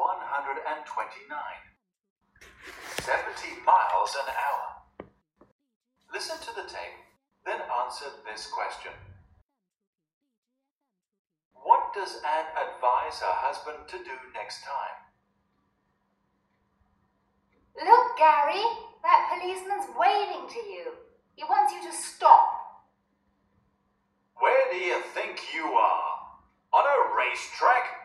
[0.00, 1.36] 129.
[3.04, 4.80] 70 miles an hour.
[6.08, 7.04] Listen to the tape,
[7.44, 8.96] then answer this question.
[11.52, 14.96] What does Anne advise her husband to do next time?
[17.76, 18.64] Look, Gary,
[19.04, 20.96] that policeman's waving to you.
[21.36, 22.88] He wants you to stop.
[24.40, 26.40] Where do you think you are?
[26.72, 28.00] On a racetrack?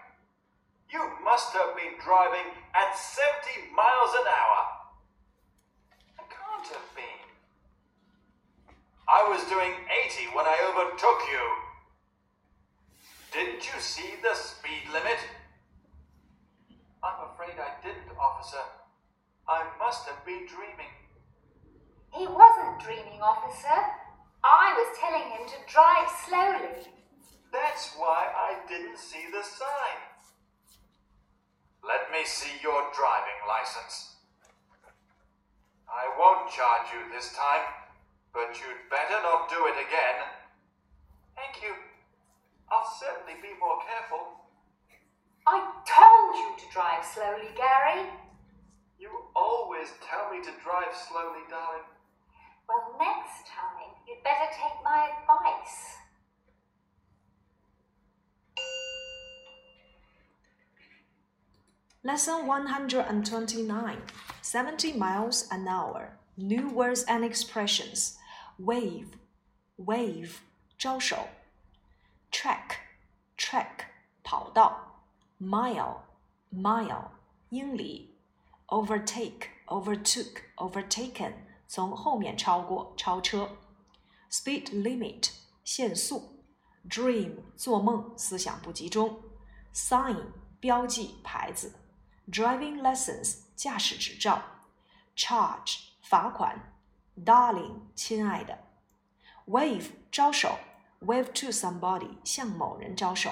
[0.95, 4.59] You must have been driving at 70 miles an hour.
[6.15, 7.27] It can't have been.
[9.03, 9.75] I was doing
[10.07, 11.43] 80 when I overtook you.
[13.35, 15.19] Didn't you see the speed limit?
[17.03, 18.63] I'm afraid I didn't, officer.
[19.49, 20.95] I must have been dreaming.
[22.15, 23.75] He wasn't dreaming, officer.
[24.41, 26.87] I was telling him to drive slowly.
[27.51, 30.14] That's why I didn't see the sign.
[32.15, 34.15] Let me see your driving license.
[35.83, 37.67] I won't charge you this time,
[38.31, 40.23] but you'd better not do it again.
[41.35, 41.75] Thank you.
[42.71, 44.47] I'll certainly be more careful.
[45.43, 48.07] I told you to drive slowly, Gary.
[48.95, 51.83] You always tell me to drive slowly, darling.
[52.71, 55.99] Well, next time, you'd better take my advice.
[62.04, 63.98] Lesson 129
[64.40, 66.16] 70 miles an hour.
[66.36, 68.16] New words and expressions.
[68.58, 69.18] Wave,
[69.76, 70.40] wave,
[70.78, 71.28] 招手.
[72.32, 72.78] Track,
[73.36, 73.84] track,
[74.24, 75.02] 跑道.
[75.38, 76.00] Mile,
[76.50, 77.10] mile,
[77.50, 78.16] 英里.
[78.68, 81.34] Overtake, overtook, overtaken,
[81.68, 83.50] 从后面超过，超车。
[84.30, 85.32] Speed limit,
[85.64, 86.44] 限速。
[86.88, 89.20] Dream, 做梦，思想不集中。
[89.74, 91.74] Sign, 标记，牌子。
[92.30, 94.42] driving lessons 驾驶执照，
[95.16, 96.74] charge 罚款，
[97.24, 98.58] darling 亲爱的，
[99.46, 100.58] wave 招手，
[101.00, 103.30] wave to somebody 向某人招手，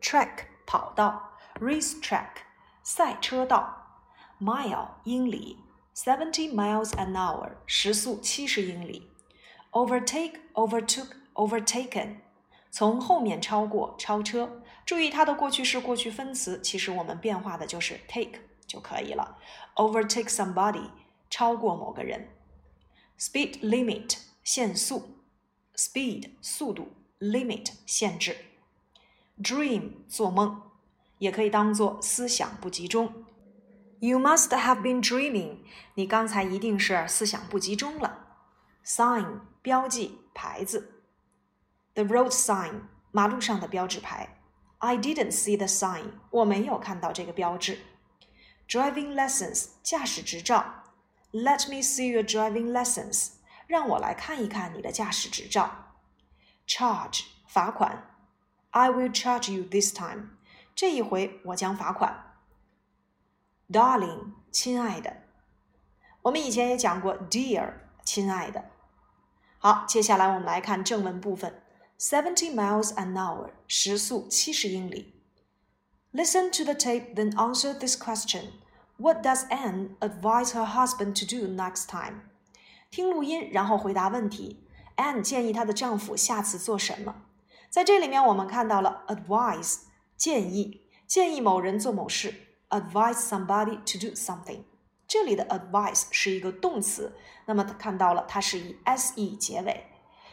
[0.00, 2.42] track 跑道，race track
[2.82, 4.02] 赛车道，
[4.40, 5.58] mile 英里，
[5.94, 9.10] seventy miles an hour 时速七十英里，
[9.70, 12.16] overtake overtook overtaken
[12.70, 14.62] 从后面超过，超车。
[14.87, 19.37] 注意它的过去式、过去分词，其实我们变化的就是 take 就可以了。
[19.75, 20.89] Overtake somebody，
[21.29, 22.29] 超过某个人。
[23.19, 25.17] Speed limit，限速。
[25.75, 26.93] Speed，速度。
[27.19, 28.37] Limit，限制。
[29.43, 30.61] Dream，做梦，
[31.17, 33.25] 也可以当做思想不集中。
[33.99, 35.57] You must have been dreaming，
[35.95, 38.37] 你刚才一定是思想不集中了。
[38.85, 41.03] Sign，标记，牌子。
[41.95, 44.36] The road sign，马路上的标志牌。
[44.79, 47.79] I didn't see the sign，我没有看到这个标志。
[48.67, 50.83] Driving lessons，驾驶执照。
[51.31, 53.31] Let me see your driving lessons，
[53.65, 55.93] 让我来看一看你的驾驶执照。
[56.67, 58.13] Charge，罚款。
[58.71, 60.29] I will charge you this time，
[60.75, 62.35] 这一回我将罚款。
[63.69, 65.23] Darling，亲爱的。
[66.21, 67.73] 我们以前也讲过，Dear，
[68.03, 68.65] 亲爱的。
[69.59, 71.63] 好，接下来我们来看正文部分。
[71.98, 75.14] Seventy miles an hour，时速七十英里。
[76.12, 78.52] Listen to the tape, then answer this question:
[78.96, 82.22] What does Anne advise her husband to do next time?
[82.90, 84.66] 听录音，然后回答问题。
[84.96, 87.22] Anne 建议她的丈夫下次做什么？
[87.70, 89.78] 在这里面，我们看到了 advise
[90.16, 92.34] 建议，建议某人做某事，
[92.68, 94.64] advise somebody to do something。
[95.08, 97.14] 这里的 advice 是一个动词，
[97.46, 99.86] 那么看到了它是以 se 结尾。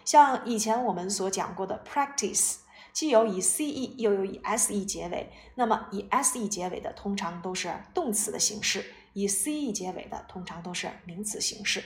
[0.05, 2.57] 像以前我们所讲过的 practice，
[2.93, 8.85] 既有以 ce 又有以 se 结尾，那么以 se 结尾的通常都是动词的形式，
[9.15, 11.83] 以 ce 结尾的通常都是名词形式。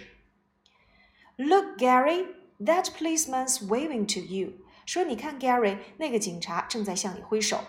[1.37, 2.27] Look, Gary,
[2.59, 4.55] that policeman's waving to you。
[4.85, 7.61] 说你看，Gary，那个警察正在向你挥手。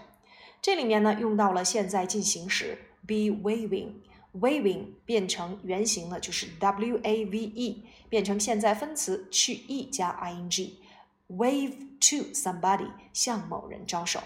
[0.61, 4.01] 这里面呢用到了现在进行时，be waving。
[4.32, 14.22] waving 变成原形了，就是 w a v e，变成现在分词去 e 加 i n g。Wave to somebody，向某人招手。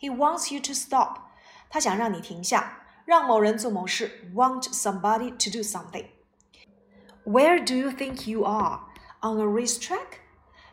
[0.00, 1.18] He wants you to stop，
[1.70, 4.30] 他想让你停下，让某人做某事。
[4.34, 8.80] Want somebody to do something。Where do you think you are
[9.20, 10.20] on a racetrack？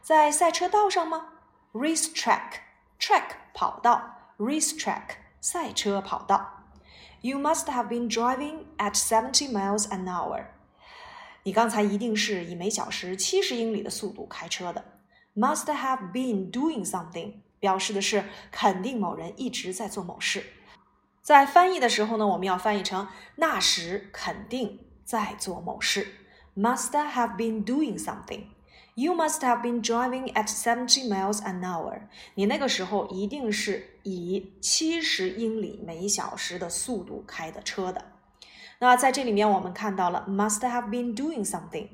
[0.02, 1.30] 在赛车道上吗？
[1.74, 6.57] Racetrack，track 跑道，racetrack 赛车跑道。
[7.21, 10.45] You must have been driving at seventy miles an hour。
[11.43, 14.85] 你刚才一定是以每小时七十英里的速度开车的。
[15.35, 20.45] Must have been doing something 表示的是肯定某人一直在做某事。
[21.23, 26.07] 在翻译的时候呢，我们要翻译成那时肯定在做某事
[26.57, 28.45] ，must have been doing something。
[28.99, 32.01] You must have been driving at seventy miles an hour。
[32.35, 38.07] 你那个时候一定是以七十英里每小时的速度开的车的。
[38.81, 41.87] 那在这里面，我们看到了 must have been doing something。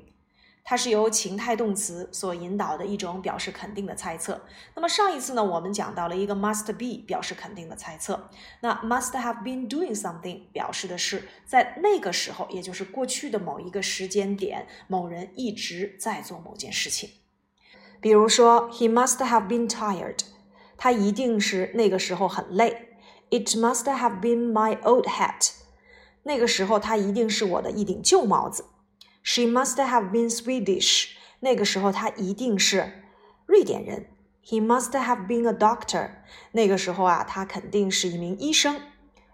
[0.67, 4.41] 它是由情态动词所引导的一种表示肯定的猜测。
[4.73, 8.31] 那么上一次呢，我们讲到了一个 must be 表示肯定的猜测。
[8.61, 17.11] 那 must have been doing something 表示的是在那个时候，也就是过去的某一个时间点，某人一直在做某件事情。
[18.01, 20.21] 比如说，He must have been tired，
[20.77, 22.97] 他一定是那个时候很累。
[23.29, 25.51] It must have been my old hat，
[26.23, 28.65] 那个时候他一定是我的一顶旧帽子。
[29.24, 31.10] She must have been Swedish。
[31.40, 33.04] 那个时候他一定是
[33.46, 34.06] 瑞典人。
[34.44, 36.10] He must have been a doctor。
[36.52, 38.80] 那个时候啊，他肯定是一名医生。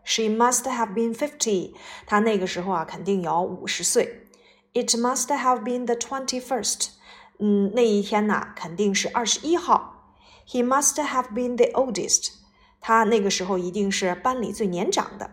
[0.05, 1.75] She must have been fifty。
[2.07, 4.27] 他那个时候啊，肯定有五十岁。
[4.73, 6.91] It must have been the twenty-first。
[7.39, 10.13] 嗯，那一天呐，肯定是二十一号。
[10.47, 12.33] He must have been the oldest。
[12.81, 15.31] 他那个时候一定是班里最年长的。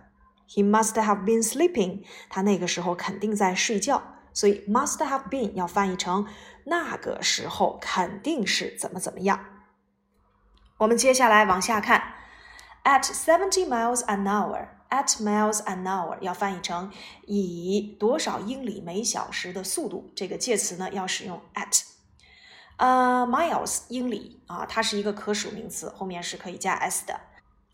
[0.50, 2.04] He must have been sleeping。
[2.30, 4.02] 他那个时候肯定在睡觉。
[4.33, 6.27] 所以 must have been 要翻译成
[6.65, 9.45] 那个时候肯定是怎么怎么样。
[10.79, 12.15] 我们接下来往下看
[12.85, 16.93] ，at seventy miles an hour，at miles an hour 要翻译成
[17.27, 20.11] 以多少英里每小时的速度。
[20.15, 21.83] 这个介词呢要使用 at。
[22.77, 27.21] 呃，miles 英里啊，它是一个可数名词，后面是可以加 s 的。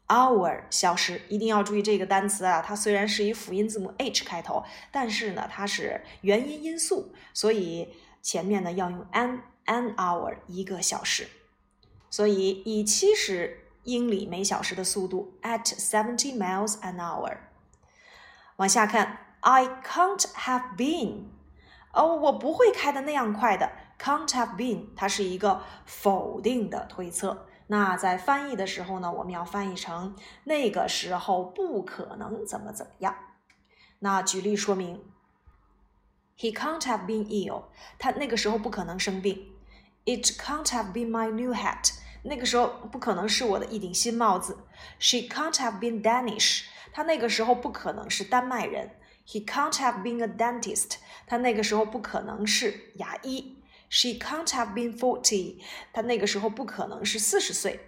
[0.08, 2.62] Hour 小时，一定要注意这个单词啊！
[2.64, 11.28] 它虽然是以辅音字母 h 开头，但是呢，它是元音音素，所以前面呢要用 an an hour 一个小时。
[12.10, 17.38] 所以以七十英里每小时的速度 at seventy miles an hour。
[18.56, 21.24] 往下看，I can't have been。
[21.92, 23.70] 哦，我不会开的那样快的。
[23.98, 27.46] can't have been，它是一个否定的推测。
[27.66, 30.14] 那在翻译的时候呢，我们要翻译成
[30.44, 33.16] 那个时候不可能怎么怎么样。
[34.00, 35.02] 那举例说明
[36.38, 37.64] ，He can't have been ill，
[37.98, 39.52] 他那个时候不可能生病。
[40.04, 41.94] It can't have been my new hat，
[42.24, 44.58] 那个时候不可能是我的一顶新帽子。
[44.98, 48.90] She can't have been Danish，他那个时候不可能是丹麦人。
[49.26, 50.96] He can't have been a dentist，
[51.26, 53.62] 他那个时候不可能是牙医。
[53.93, 55.61] She can't have been forty，
[55.93, 57.79] 她那个时候不可能是四十岁。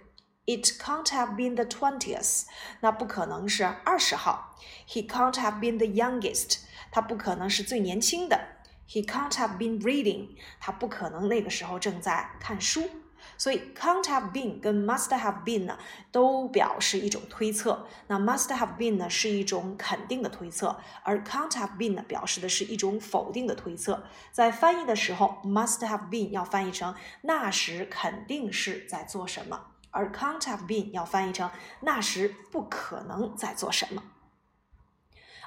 [0.44, 2.46] It can't have been the twentieth，
[2.80, 4.58] 那不可能是二十号。
[4.88, 6.58] He can't have been the youngest，
[6.90, 8.48] 他不可能是最年轻的。
[8.88, 12.90] He can't have been reading，他不可能那个时候正在看书。
[13.37, 15.77] 所以 can't have been 跟 must have been 呢，
[16.11, 17.87] 都表示一种推测。
[18.07, 24.03] 那 must have been 呢是一种肯定的推测，而 can't have been 呢表示的是一种否定的推测。
[24.31, 31.49] 在翻译的时候，must have been 要翻译成那时肯定是在做什么，而 can't have been 要翻译成
[31.81, 34.03] 那时不可能在做什么。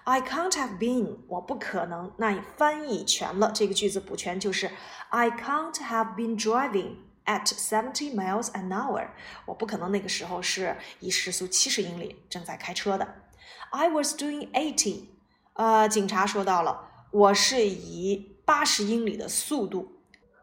[0.04, 2.12] I can't have been，我不可能。
[2.16, 4.70] 那翻译全了，这个句子补全就是
[5.10, 6.94] I can't have been driving。
[7.26, 9.08] At seventy miles an hour，
[9.46, 13.22] 我不可能那个时候是以时速七十英里正在开车的。
[13.70, 15.04] I was doing eighty，
[15.54, 19.99] 呃，警察说到了，我是以八十英里的速度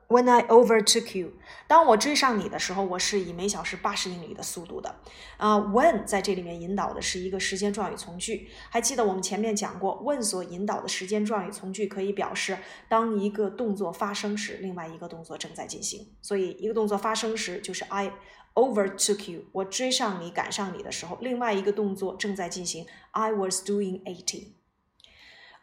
[0.10, 1.34] When I overtook you，
[1.68, 4.96] 当我追上你的时候，我是以每小时八十英里的速度的。
[5.36, 8.48] 啊，when 在这里面引导的是一个时间状语从句。
[8.70, 16.08] 还记得我们前面讲过，when 所引导的时间状语从句可以表示当一个动作发生时，另外一个动作正在进行。
[16.22, 18.14] 所以一个动作发生时就是 I
[18.54, 22.86] overtook you，我追上你、赶上你的时候，另外一个动作正在进行。
[23.12, 24.54] I was doing eighty。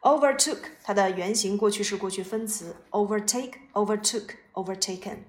[0.05, 5.21] Overtook 它的原型过去式过去分词，overtake, overtook, overtaken.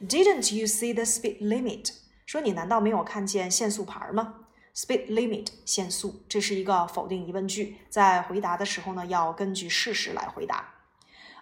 [0.00, 1.92] Didn't you see the speed limit？
[2.26, 10.74] 说你难道没有看见限速牌吗？Speed limit 限速，这是一个否定疑问句，在回答的时候呢，要根据事实来回答。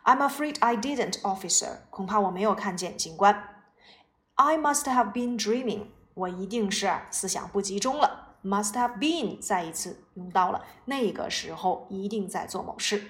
[0.04, 1.78] I'm afraid I didn't, officer。
[1.88, 3.64] 恐怕我没有看见，警官。
[4.34, 5.86] I must have been dreaming。
[6.12, 8.27] 我一定是思想不集中了。
[8.48, 13.02] Must have been 再一次用到了，那个时候一定在做某事。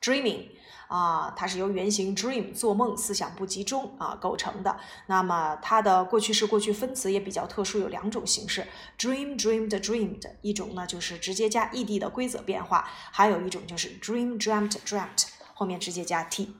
[0.00, 0.46] Dreaming
[0.86, 4.78] 啊，它是由原型 dream 做梦、思想不集中啊构成的。
[5.06, 8.66] 那么它的过去式、过去分词也比较特殊，有两种形式
[8.98, 10.30] ：dream、dreamed、dreamed。
[10.40, 16.56] 一种呢就是直接加 ed 的规则变化，还有一种就是 dream、dreamt、dreamt 后面直接加 t。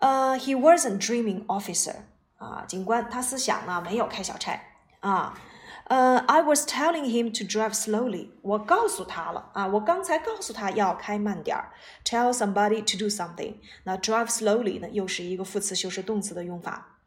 [0.00, 1.94] 呃，He wasn't dreaming, officer
[2.38, 4.60] 啊，警官他思想呢没有开小差
[4.98, 5.38] 啊。
[5.86, 8.28] 呃、i was telling him to drive slowly。
[8.42, 11.72] 我告诉他了啊，我刚才告诉他要开慢点儿。
[12.04, 13.56] Tell somebody to do something。
[13.84, 16.98] 那 drive slowly 呢，又是一个副词修饰动词的用法。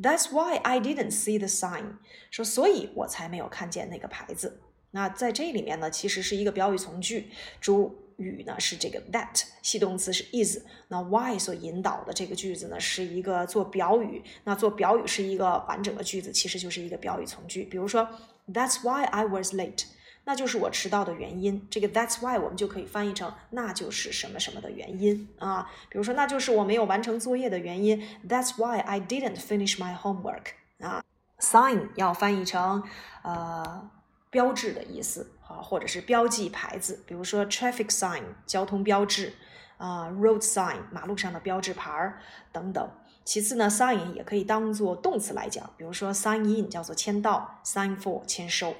[0.00, 1.98] That's why I didn't see the sign。
[2.30, 4.60] 说，所以我才没有看见那个牌子。
[4.90, 17.64] 那在这里面呢，其实是一个表语从句，主语呢是这个 that，系动词是 is，那 why 所引导的这个句子呢是一个做表语，那做表语是一个完整的句子，其实就是一个表语从句。
[17.64, 18.08] 比如说
[18.52, 19.84] ，That's why I was late，
[20.24, 21.66] 那就是我迟到的原因。
[21.70, 25.70] 这个 That's why 我们就可以翻译成那就是什么什么的原因啊。
[25.90, 28.02] 比如说，那就是我没有完成作业的原因。
[28.28, 30.46] That's why I didn't finish my homework
[30.78, 31.02] 啊。
[31.40, 32.82] Sign 要翻译成
[33.22, 33.90] 呃
[34.30, 35.30] 标志的意思。
[35.46, 39.34] 啊，或者是标记牌子，比如说 traffic sign 交通标志，
[39.76, 42.20] 啊 road sign 马路上的标志牌儿
[42.50, 42.90] 等等。
[43.24, 48.74] 其次呢，sign 也可以当做动词来讲，比如说 sign in 叫做签到，sign for 签收。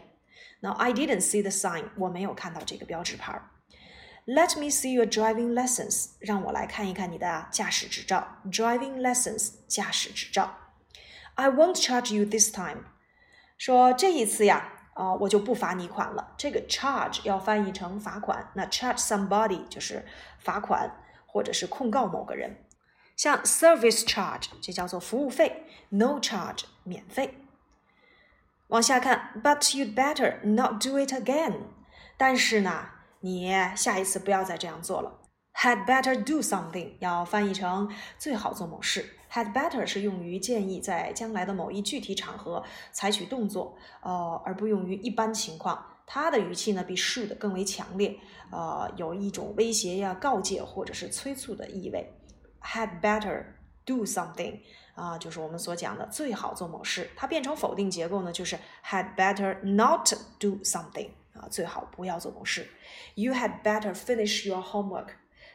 [0.61, 3.51] 那 I didn't see the sign，我没有看到这个标志牌儿。
[4.27, 8.39] Let me see your driving lessons，让我来看一看你的驾驶执照。
[8.47, 10.55] Driving lessons 驾驶执照。
[11.35, 12.85] I won't charge you this time，
[13.59, 14.71] 说这一次呀。
[14.95, 16.35] 啊，我就不罚你款了。
[16.37, 20.05] 这个 charge 要翻译成罚款，那 charge somebody 就是
[20.39, 20.91] 罚款
[21.27, 22.65] 或者是控告某个人。
[23.17, 27.39] 像 service charge 这叫做服务费，no charge 免费。
[28.69, 31.55] 往下看，but you'd better not do it again。
[32.17, 32.87] 但是呢，
[33.21, 35.21] 你下一次不要再这样做了。
[35.55, 39.17] had better do something 要翻译成最好做某事。
[39.35, 42.63] Had better 是用于建议在将来的某一具体场合
[42.93, 45.85] 采取动作，呃，而不用于一般情况。
[46.07, 48.17] 它的语气呢比 should 更为强烈，
[48.53, 52.13] 呃，有一种威胁呀、告诫或者是催促的意味。
[52.63, 53.45] Had better
[53.85, 54.61] do something
[54.95, 57.11] 啊，就是我们所讲的最好做某事。
[57.17, 62.69] 它变成否定结构呢，就是 had better not do something 啊，最好不要做某事。
[63.17, 65.09] You had better finish your homework，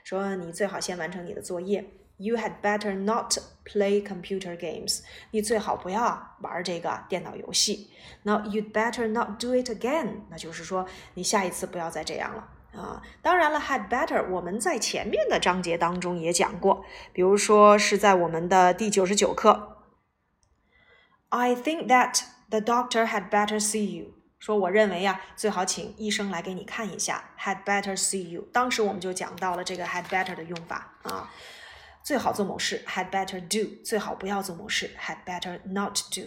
[0.03, 1.93] 说你最好先完成你的作业。
[2.21, 4.99] You had better not play computer games。
[5.31, 7.89] 你最好不要玩这个电脑游戏。
[8.23, 10.23] Now you'd better not do it again。
[10.29, 13.01] 那就是说，你下一次不要再这样了啊。
[13.21, 16.83] 当然了，had better 我们在前面的章节当中也讲过，
[17.13, 19.77] 比如说是在我们的第九十九课。
[21.29, 24.07] I think that the doctor had better see you。
[24.39, 27.31] 说我认为呀，最好请医生来给你看一下。
[27.39, 28.45] Had better see you。
[28.51, 31.31] 当时我们就讲到了这个 had better 的用法啊。
[32.03, 36.22] 最好做某事，had better do；最好不要做某事，had better not do。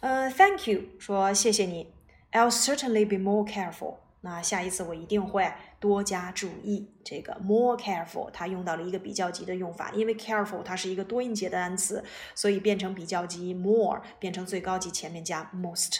[0.00, 1.94] 呃，Thank you，说谢谢你
[2.32, 3.96] ，I'll certainly be more careful。
[4.20, 6.94] 那下一次我一定会多加注意。
[7.04, 12.02] 这个 more careful，它用到了一个比较级的用法，因为 careful 它是一个多音节的单词，
[12.34, 15.98] 所以变成比较级 more，变成最高级前面加 most。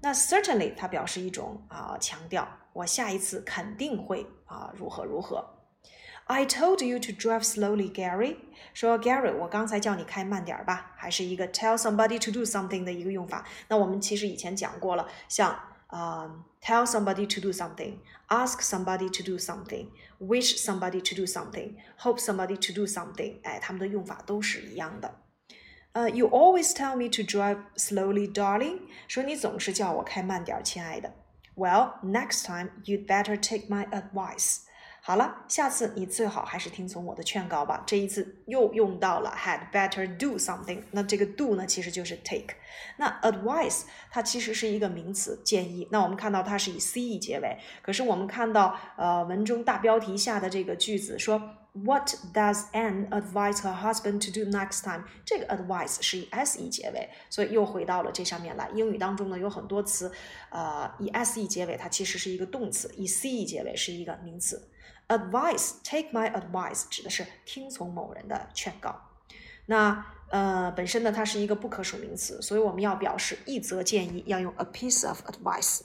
[0.00, 5.57] 那 certainly 它表示一种啊强调，我下一次肯定会啊如何如何。
[6.27, 8.37] I told you to drive slowly, Gary。
[8.73, 13.45] 说 Gary，我刚才叫你开慢点吧，还是一个 tell somebody to do something 的一个用法。
[13.67, 15.51] 那我们其实以前讲过了，像
[15.87, 16.31] 啊、uh,
[16.65, 17.97] tell somebody to do something,
[18.29, 19.87] ask somebody to do something,
[20.19, 25.19] wish somebody to do something, hope somebody to do something，哎，他们的用法都是一样的。
[25.91, 28.79] 呃、uh,，You always tell me to drive slowly, darling。
[29.07, 31.13] 说你总是叫我开慢点，亲爱的。
[31.55, 34.61] Well, next time you'd better take my advice。
[35.08, 37.82] 好了，下次你最好还是听从我的劝告吧。
[37.86, 40.82] 这一次又用到了 had better do something。
[40.90, 42.54] 那这个 do 呢，其实就是 take。
[42.98, 45.88] 那 advice 它其实是一个名词，建议。
[45.90, 51.40] 那我们看到它是以 ce 结尾，可是我们看到呃文中大标题下的这个句子说
[51.72, 55.04] What does Anne advise her husband to do next time？
[55.24, 58.68] 这个 advice 是以 se 结尾，所以又回到了这上面来。
[58.74, 60.12] 英语当中呢有很多词，
[60.50, 64.68] 呃以 se 结尾，它其实是一个动词；以 ce 结尾是一个名词。
[65.08, 69.00] Advice, take my advice，指的是听从某人的劝告。
[69.66, 75.80] 那呃，本身呢，它是一个不可数名词，所以我们要表示一则建议，要用 a piece of advice。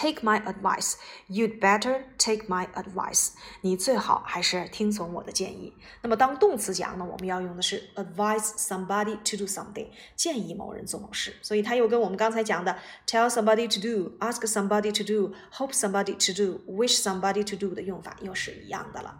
[0.00, 0.94] Take my advice.
[1.28, 3.30] You'd better take my advice.
[3.62, 5.74] 你最好还是听从我的建议。
[6.02, 11.34] 那么当动词讲呢，我们要用的是 advise somebody to do something，建议某人做某事。
[11.42, 12.78] 所以它又跟我们刚才讲的
[13.08, 17.56] tell somebody to do, ask somebody to do, hope somebody to do, wish somebody to
[17.56, 19.18] do 的用法又是一样的了。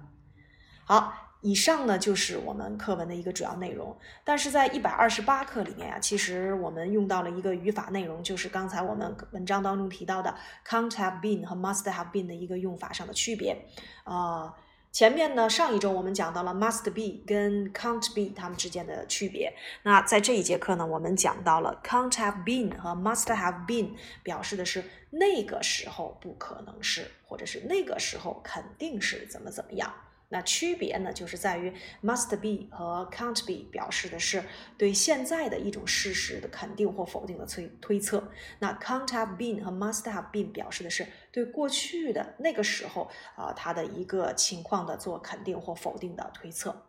[0.84, 1.27] 好。
[1.40, 10.34] 以上呢就是我们课文的一个主要内容，但是在一百二十八课里面啊，其实我们用到了一个语法内容，就是刚才我们文章当中提到的
[10.66, 13.56] can't have been 和 must have been 的一个用法上的区别。
[14.02, 14.52] 啊，
[14.90, 19.52] 前面呢，上一周我们讲到了 must be 跟 can't be 它们之间的区别。
[19.84, 23.90] 那在这一节课呢，我们讲到了 can't have been 和 must have been，
[24.24, 29.94] 表示的是那个时候不可能是，或者是那个时候肯定是怎么怎么样。
[30.30, 34.44] 那区别呢，就是在于 must be 和 can't be 表示的是
[34.76, 38.30] 对现在的一种事实的肯定或否定的推推测。
[38.58, 46.88] 那 can't have been 和 must have been 表示的是对过去的那个时候啊，它的一个情况的做肯定或否定的推测。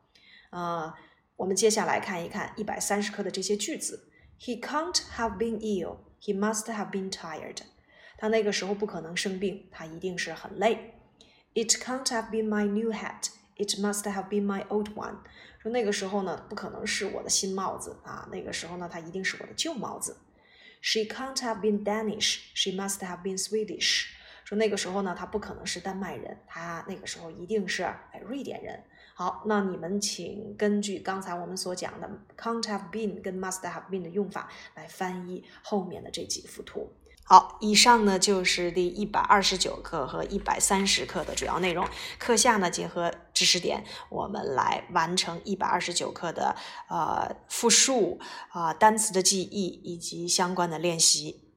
[0.50, 0.94] 啊，
[1.38, 4.10] 我们接下来看一看一百三十课的这些句子。
[4.38, 5.98] He can't have been ill.
[6.22, 7.58] He must have been tired.
[8.18, 10.99] 他那个时候不可能生病，他一定是很累。
[11.60, 13.32] It can't have been my new hat.
[13.58, 15.18] It must have been my old one.
[15.62, 20.16] 说那个时候呢，不可能是我的新帽子啊，那个时候呢，它一定是我的旧帽子。
[20.80, 22.40] She can't have been Danish.
[22.54, 24.06] She must have been Swedish.
[24.46, 28.82] 说那个时候呢，她不可能是丹麦人，她那个时候一定是哎瑞典人。
[29.14, 36.90] 好，那你们请根据刚才我们所讲的 can't have been 跟 must have been 的用法来翻译后面的这几幅图。
[37.32, 41.88] 好，以上呢就是第一百二十九课和一百三十课的主要内容。
[42.18, 46.56] 课下呢，结合知识点，我们来完成一百二十九课的
[46.90, 48.20] 呃复述
[48.50, 51.49] 啊单词的记忆以及相关的练习。